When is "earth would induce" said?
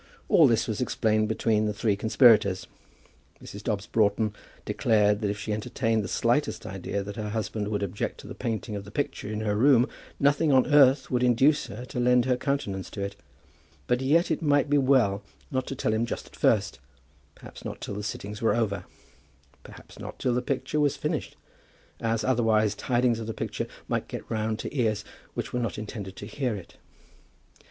10.73-11.67